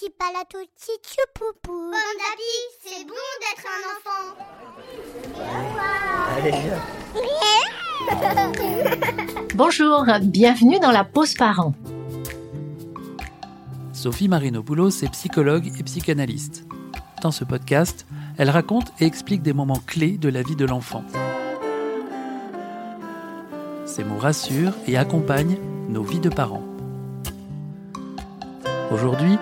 [0.00, 0.92] petit palatotti
[1.34, 1.90] poupou.
[1.90, 2.52] Bon d'api,
[2.82, 4.24] c'est bon d'être un enfant.
[9.54, 11.74] Bonjour, bienvenue dans la pause parent.
[13.92, 16.64] Sophie Marinopoulos est psychologue et psychanalyste.
[17.22, 18.06] Dans ce podcast,
[18.38, 21.04] elle raconte et explique des moments clés de la vie de l'enfant.
[23.84, 25.58] Ces mots rassurent et accompagnent
[25.88, 26.64] nos vies de parents.
[28.90, 29.36] Aujourd'hui,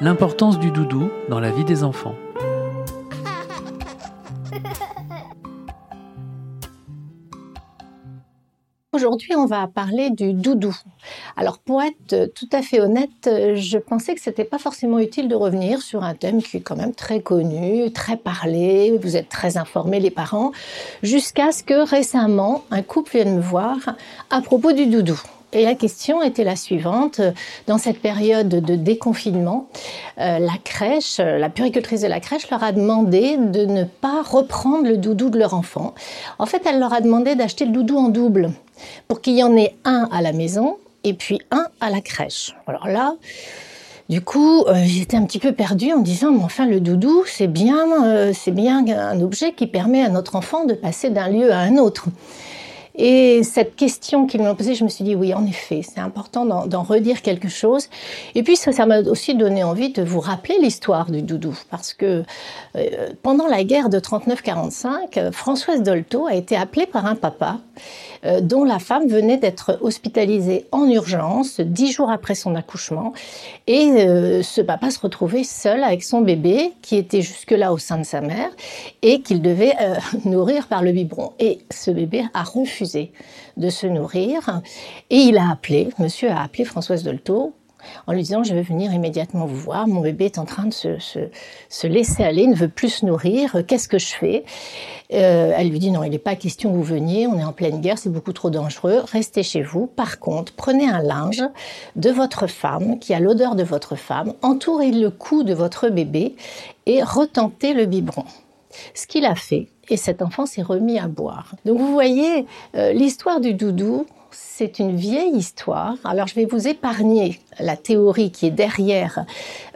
[0.00, 2.14] l'importance du doudou dans la vie des enfants.
[8.92, 10.74] Aujourd'hui, on va parler du doudou.
[11.36, 15.34] Alors, pour être tout à fait honnête, je pensais que c'était pas forcément utile de
[15.34, 18.98] revenir sur un thème qui est quand même très connu, très parlé.
[19.02, 20.52] Vous êtes très informés, les parents,
[21.02, 23.76] jusqu'à ce que récemment, un couple vienne me voir
[24.30, 25.20] à propos du doudou.
[25.52, 27.20] Et la question était la suivante.
[27.66, 29.68] Dans cette période de déconfinement,
[30.18, 34.86] euh, la crèche, la puricultrice de la crèche leur a demandé de ne pas reprendre
[34.86, 35.94] le doudou de leur enfant.
[36.38, 38.52] En fait, elle leur a demandé d'acheter le doudou en double
[39.08, 42.54] pour qu'il y en ait un à la maison et puis un à la crèche.
[42.66, 43.14] Alors là,
[44.08, 47.46] du coup, euh, j'étais un petit peu perdue en disant, mais enfin, le doudou, c'est
[47.46, 51.52] bien, euh, c'est bien un objet qui permet à notre enfant de passer d'un lieu
[51.52, 52.08] à un autre.
[53.02, 56.44] Et cette question qu'ils m'ont posée, je me suis dit oui, en effet, c'est important
[56.44, 57.88] d'en redire quelque chose.
[58.34, 62.24] Et puis ça, m'a aussi donné envie de vous rappeler l'histoire du doudou, parce que
[62.76, 67.60] euh, pendant la guerre de 39-45, Françoise Dolto a été appelée par un papa
[68.26, 73.14] euh, dont la femme venait d'être hospitalisée en urgence dix jours après son accouchement.
[73.66, 77.96] Et euh, ce papa se retrouvait seul avec son bébé qui était jusque-là au sein
[77.96, 78.50] de sa mère
[79.00, 79.72] et qu'il devait
[80.26, 81.32] nourrir par le biberon.
[81.38, 82.89] Et ce bébé a refusé
[83.56, 84.60] de se nourrir.
[85.10, 87.54] Et il a appelé, monsieur a appelé Françoise Dolto
[88.06, 90.72] en lui disant je vais venir immédiatement vous voir, mon bébé est en train de
[90.72, 94.44] se, laisser aller, ne veut plus se nourrir, qu'est-ce que je fais?
[95.12, 97.52] Euh, Elle lui dit non, il n'est pas question que vous veniez, on est en
[97.52, 99.86] pleine guerre, c'est beaucoup trop dangereux, restez chez vous.
[99.86, 101.42] Par contre, prenez un linge
[101.96, 106.36] de votre femme, qui a l'odeur de votre femme, entourez le cou de votre bébé
[106.86, 108.24] et retentez le biberon.
[108.94, 111.54] Ce qu'il a fait, et cet enfant s'est remis à boire.
[111.64, 115.94] Donc vous voyez, euh, l'histoire du doudou, c'est une vieille histoire.
[116.04, 119.24] Alors je vais vous épargner la théorie qui est derrière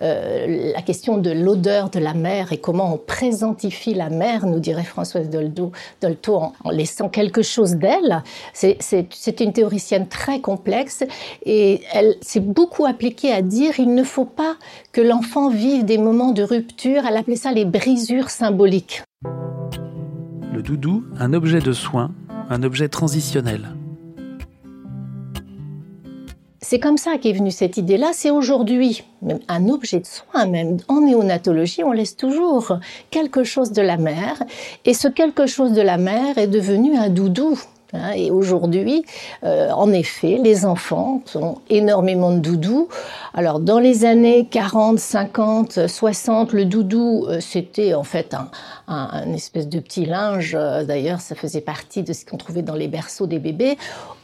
[0.02, 4.60] euh, la question de l'odeur de la mer et comment on présentifie la mer, nous
[4.60, 8.22] dirait Françoise Dolto, Dolto en, en laissant quelque chose d'elle.
[8.52, 11.04] C'est une théoricienne très complexe
[11.44, 14.56] et elle s'est beaucoup appliquée à dire il ne faut pas
[14.92, 17.02] que l'enfant vive des moments de rupture.
[17.06, 19.02] Elle appelait ça les brisures symboliques
[20.54, 22.12] le doudou un objet de soin,
[22.48, 23.74] un objet transitionnel.
[26.64, 28.12] C'est comme ça qu'est venue cette idée-là.
[28.14, 29.04] C'est aujourd'hui
[29.48, 32.78] un objet de soin, même en néonatologie, on laisse toujours
[33.10, 34.42] quelque chose de la mère.
[34.86, 37.60] Et ce quelque chose de la mère est devenu un doudou.
[37.92, 39.04] Hein, et aujourd'hui,
[39.44, 42.88] euh, en effet, les enfants ont énormément de doudous.
[43.34, 48.48] Alors, dans les années 40, 50, 60, le doudou, euh, c'était en fait un,
[48.88, 50.54] un, espèce de petit linge.
[50.54, 53.76] Euh, d'ailleurs, ça faisait partie de ce qu'on trouvait dans les berceaux des bébés.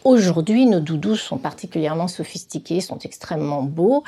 [0.04, 4.02] Aujourd'hui, nos doudous sont particulièrement sophistiqués, sont extrêmement beaux,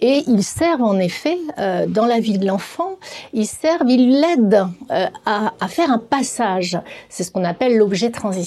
[0.00, 1.38] et ils servent en effet
[1.86, 2.96] dans la vie de l'enfant.
[3.32, 6.80] Ils servent, ils l'aident à, à faire un passage.
[7.08, 8.46] C'est ce qu'on appelle l'objet transitionnel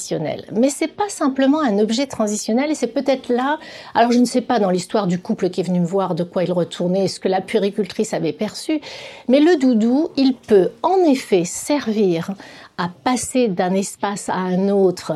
[0.52, 3.60] mais c'est pas simplement un objet transitionnel et c'est peut-être là,
[3.94, 6.24] alors je ne sais pas dans l'histoire du couple qui est venu me voir de
[6.24, 8.82] quoi il retournait, ce que la puricultrice avait perçu,
[9.28, 12.32] mais le doudou, il peut en effet servir
[12.78, 15.14] à passer d'un espace à un autre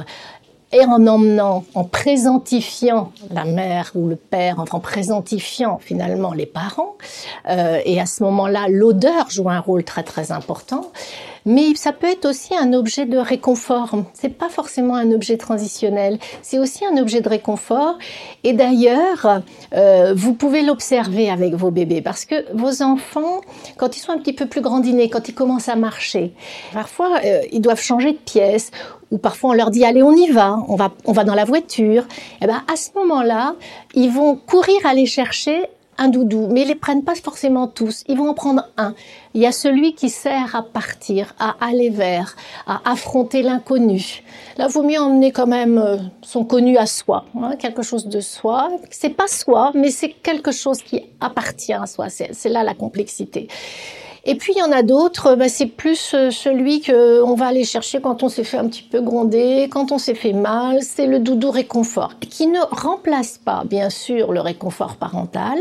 [0.73, 6.95] et en emmenant, en présentifiant la mère ou le père, en présentifiant finalement les parents,
[7.47, 10.91] euh, et à ce moment-là, l'odeur joue un rôle très très important.
[11.45, 13.95] Mais ça peut être aussi un objet de réconfort.
[14.13, 16.19] C'est pas forcément un objet transitionnel.
[16.41, 17.97] C'est aussi un objet de réconfort.
[18.43, 19.41] Et d'ailleurs,
[19.73, 23.41] euh, vous pouvez l'observer avec vos bébés parce que vos enfants,
[23.77, 26.33] quand ils sont un petit peu plus grandinés, quand ils commencent à marcher,
[26.73, 28.71] parfois euh, ils doivent changer de pièce
[29.11, 31.45] ou parfois on leur dit allez on y va, on va, on va dans la
[31.45, 32.03] voiture.
[32.03, 33.55] Et eh ben à ce moment-là,
[33.95, 35.67] ils vont courir aller chercher
[35.97, 38.03] un doudou, mais ils les prennent pas forcément tous.
[38.07, 38.93] Ils vont en prendre un.
[39.33, 42.35] Il y a celui qui sert à partir, à aller vers,
[42.67, 44.23] à affronter l'inconnu.
[44.57, 48.19] Là, vaut mieux emmener quand même euh, son connu à soi, hein, quelque chose de
[48.19, 48.69] soi.
[48.91, 52.07] C'est pas soi, mais c'est quelque chose qui appartient à soi.
[52.09, 53.47] C'est là la complexité.
[54.25, 57.47] Et puis il y en a d'autres, bah, c'est plus euh, celui que on va
[57.47, 60.81] aller chercher quand on s'est fait un petit peu gronder, quand on s'est fait mal,
[60.81, 65.59] c'est le doudou réconfort, qui ne remplace pas bien sûr le réconfort parental,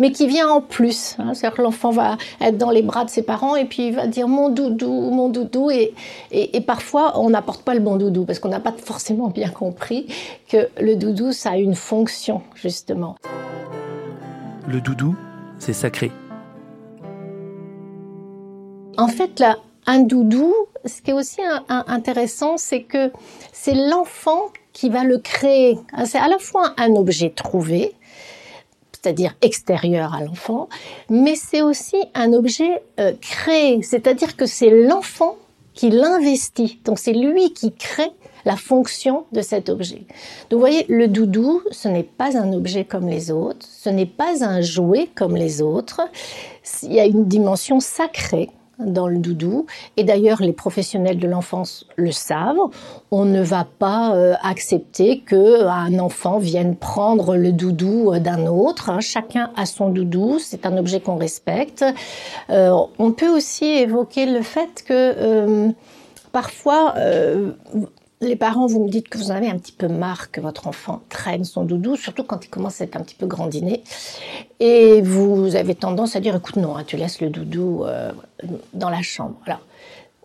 [0.00, 1.14] mais qui vient en plus.
[1.20, 1.34] Hein.
[1.34, 4.08] C'est-à-dire que l'enfant va être dans les bras de ses parents et puis il va
[4.08, 5.94] dire mon doudou, mon doudou, et
[6.66, 10.06] parfois on n'apporte pas le bon doudou parce qu'on n'a pas forcément bien compris
[10.48, 13.14] que le doudou ça a une fonction justement.
[14.66, 15.14] Le doudou,
[15.60, 16.10] c'est sacré.
[19.00, 19.42] En fait,
[19.86, 20.54] un doudou,
[20.84, 23.10] ce qui est aussi intéressant, c'est que
[23.50, 25.78] c'est l'enfant qui va le créer.
[25.94, 27.94] Hein, c'est à la fois un objet trouvé,
[28.92, 30.68] c'est-à-dire extérieur à l'enfant,
[31.08, 35.36] mais c'est aussi un objet euh, créé, c'est-à-dire que c'est l'enfant
[35.72, 36.78] qui l'investit.
[36.84, 38.12] Donc c'est lui qui crée
[38.44, 40.04] la fonction de cet objet.
[40.50, 44.04] Donc vous voyez, le doudou, ce n'est pas un objet comme les autres, ce n'est
[44.04, 46.02] pas un jouet comme les autres.
[46.82, 48.50] Il y a une dimension sacrée
[48.84, 49.66] dans le doudou.
[49.96, 52.58] Et d'ailleurs, les professionnels de l'enfance le savent.
[53.10, 58.46] On ne va pas euh, accepter que un enfant vienne prendre le doudou euh, d'un
[58.46, 58.90] autre.
[58.90, 59.00] Hein.
[59.00, 60.38] Chacun a son doudou.
[60.38, 61.84] C'est un objet qu'on respecte.
[62.50, 65.72] Euh, on peut aussi évoquer le fait que
[66.32, 66.94] parfois
[68.20, 70.66] les parents, vous me dites que vous en avez un petit peu marre que votre
[70.66, 73.82] enfant traîne son doudou, surtout quand il commence à être un petit peu grandiné.
[74.60, 78.12] Et vous avez tendance à dire, écoute, non, hein, tu laisses le doudou euh,
[78.74, 79.36] dans la chambre.
[79.46, 79.60] Alors,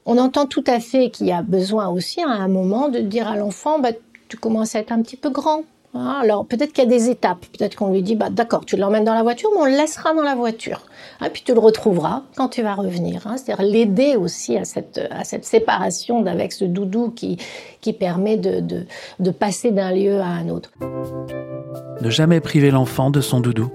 [0.05, 3.29] on entend tout à fait qu'il y a besoin aussi à un moment de dire
[3.29, 3.91] à l'enfant, bah,
[4.27, 5.63] tu commences à être un petit peu grand.
[5.95, 6.19] Hein.
[6.21, 7.45] alors peut-être qu'il y a des étapes.
[7.57, 10.13] Peut-être qu'on lui dit, bah, d'accord, tu l'emmènes dans la voiture, mais on le laissera
[10.13, 10.81] dans la voiture.
[11.25, 13.25] Et puis tu le retrouveras quand tu vas revenir.
[13.25, 13.37] Hein.
[13.37, 17.37] C'est-à-dire l'aider aussi à cette, à cette séparation d'avec ce doudou qui,
[17.81, 18.85] qui permet de, de,
[19.19, 20.71] de passer d'un lieu à un autre.
[22.01, 23.71] Ne jamais priver l'enfant de son doudou.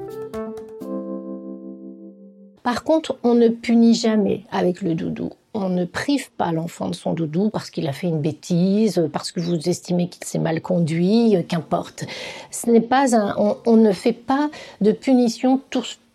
[2.63, 5.31] Par contre, on ne punit jamais avec le doudou.
[5.53, 9.33] On ne prive pas l'enfant de son doudou parce qu'il a fait une bêtise, parce
[9.33, 12.05] que vous estimez qu'il s'est mal conduit, qu'importe.
[12.53, 13.35] Ce n'est pas un,
[13.67, 14.49] on, ne fait pas
[14.81, 15.61] de punition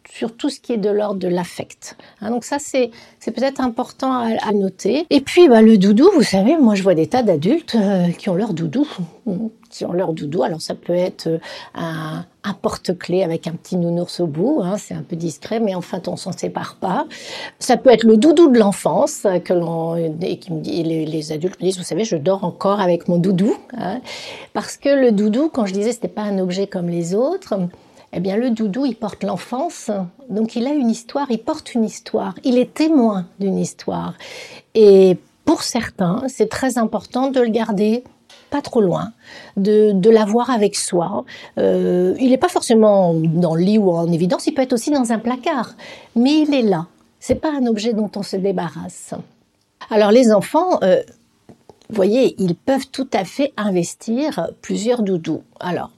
[0.10, 1.98] sur tout ce qui est de l'ordre de l'affect.
[2.22, 2.92] Hein, donc ça, c'est
[3.26, 5.06] peut-être important à, noter.
[5.10, 8.30] Et puis, bah, le doudou, vous savez, moi, je vois des tas d'adultes euh, qui
[8.30, 8.88] ont leur doudou.
[9.76, 10.44] Qui ont leur doudou.
[10.44, 11.38] Alors, ça peut être euh,
[11.74, 14.62] un, porte-clés avec un petit nounours au bout.
[14.64, 17.06] Hein, c'est un peu discret, mais en fait, on s'en sépare pas.
[17.60, 21.84] Ça peut être le doudou de l'enfance que l'on et les, adultes me disent, vous
[21.84, 24.00] savez, je dors encore avec mon doudou, hein,
[24.54, 27.56] parce que le doudou, quand je disais, c'était pas un objet comme les autres
[28.18, 29.92] eh bien le doudou, il porte l'enfance,
[30.30, 34.14] donc il a une histoire, il porte une histoire, il est témoin d'une histoire.
[34.74, 38.06] Et pour certains, c'est très important de le garder
[38.50, 39.12] pas trop loin,
[39.58, 41.26] de, de l'avoir avec soi.
[41.58, 44.92] Euh, il n'est pas forcément dans le lit ou en évidence, il peut être aussi
[44.92, 45.74] dans un placard,
[46.16, 46.88] mais il est là.
[47.20, 49.14] C'est pas un objet dont on se débarrasse.
[49.90, 51.02] Alors les enfants, euh,
[51.90, 55.44] vous voyez, ils peuvent tout à fait investir plusieurs doudous.
[55.60, 55.92] Alors,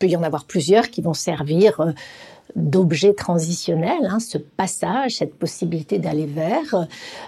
[0.00, 1.92] peut y en avoir plusieurs qui vont servir euh,
[2.56, 6.86] d'objet transitionnel, hein, ce passage, cette possibilité d'aller vers.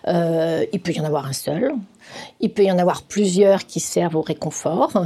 [0.08, 1.72] Euh, il peut y en avoir un seul.
[2.40, 5.04] Il peut y en avoir plusieurs qui servent au réconfort.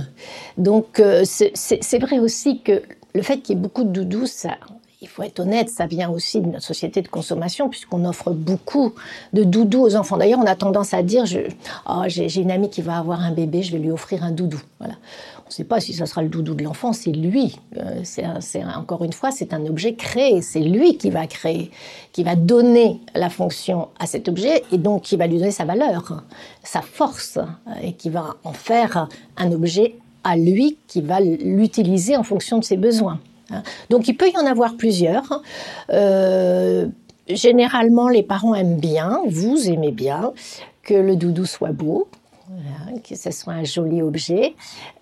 [0.58, 2.82] Donc euh, c'est vrai aussi que
[3.14, 4.56] le fait qu'il y ait beaucoup de doudous, ça,
[5.02, 8.94] il faut être honnête, ça vient aussi de notre société de consommation, puisqu'on offre beaucoup
[9.34, 10.16] de doudous aux enfants.
[10.16, 11.25] D'ailleurs, on a tendance à dire,
[11.88, 14.60] oh, j'ai une amie qui va avoir un bébé, je vais lui offrir un doudou.
[14.78, 14.94] Voilà.
[15.44, 17.56] On ne sait pas si ça sera le doudou de l'enfant, c'est lui.
[17.76, 21.70] Euh, c'est encore une fois, c'est un objet créé, c'est lui qui va créer,
[22.12, 25.66] qui va donner la fonction à cet objet et donc qui va lui donner sa
[25.66, 26.25] valeur,
[26.64, 27.38] sa force,
[27.82, 29.94] et qui va en faire un objet
[30.25, 33.20] à lui qui va l'utiliser en fonction de ses besoins.
[33.50, 33.62] Hein.
[33.90, 35.42] Donc il peut y en avoir plusieurs.
[35.90, 36.86] Euh,
[37.28, 40.32] généralement, les parents aiment bien, vous aimez bien,
[40.82, 42.08] que le doudou soit beau,
[43.08, 44.54] que ce soit un joli objet.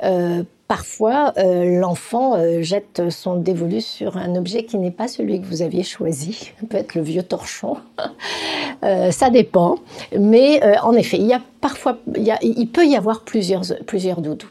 [0.02, 5.46] Euh, parfois, euh, l'enfant jette son dévolu sur un objet qui n'est pas celui que
[5.46, 6.52] vous aviez choisi.
[6.68, 7.76] Peut-être le vieux torchon.
[9.10, 9.76] ça dépend.
[10.18, 11.98] Mais en effet, il y a parfois,
[12.42, 14.50] il peut y avoir plusieurs, plusieurs doudous.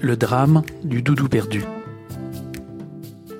[0.00, 1.62] Le drame du doudou perdu.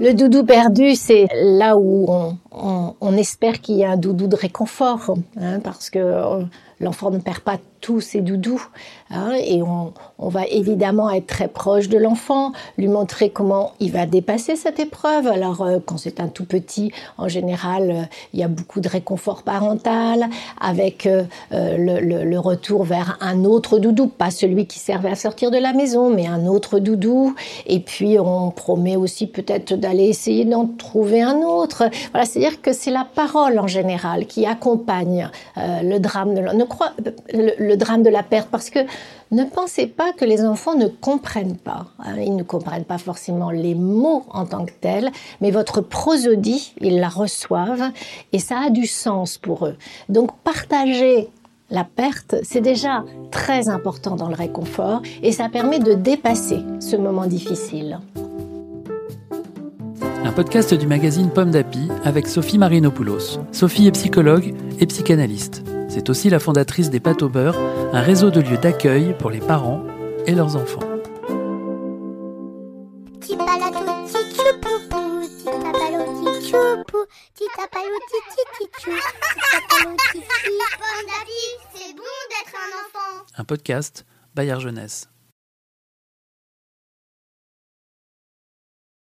[0.00, 2.08] Le doudou perdu, c'est là où
[2.50, 6.42] on, espère qu'il y a un doudou de réconfort, hein, parce que euh,
[6.80, 8.68] l'enfant ne perd pas tous ses doudous.
[9.10, 14.06] Hein, et on, va évidemment être très proche de l'enfant, lui montrer comment il va
[14.06, 15.26] dépasser cette épreuve.
[15.26, 18.88] Alors, euh, quand c'est un tout petit, en général, euh, il y a beaucoup de
[18.88, 20.28] réconfort parental,
[20.60, 25.58] avec euh, le, retour vers un autre doudou, pas celui qui servait à sortir de
[25.58, 27.34] la maison, mais un autre doudou.
[27.66, 31.90] Et puis, on promet aussi peut-être d'aller essayer d'en trouver un autre.
[32.12, 36.40] Voilà, c'est-à-dire que c'est la parole en général qui accompagne le drame de
[37.32, 38.80] le, le drame de la perte, parce que
[39.30, 41.86] ne pensez pas que les enfants ne comprennent pas.
[42.00, 42.16] Hein.
[42.18, 45.10] Ils ne comprennent pas forcément les mots en tant que tels,
[45.40, 47.92] mais votre prosodie, ils la reçoivent
[48.32, 49.76] et ça a du sens pour eux.
[50.08, 51.28] Donc partager
[51.70, 56.96] la perte, c'est déjà très important dans le réconfort et ça permet de dépasser ce
[56.96, 58.00] moment difficile.
[60.24, 63.38] Un podcast du magazine Pomme d'Api avec Sophie Marinopoulos.
[63.52, 65.62] Sophie est psychologue et psychanalyste.
[65.90, 67.56] C'est aussi la fondatrice des Pâtes au beurre,
[67.92, 69.82] un réseau de lieux d'accueil pour les parents
[70.24, 70.78] et leurs enfants.
[83.36, 84.06] Un podcast
[84.36, 85.08] Bayard Jeunesse.